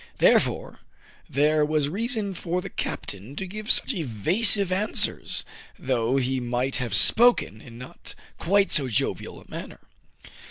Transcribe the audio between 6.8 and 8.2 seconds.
spoken in not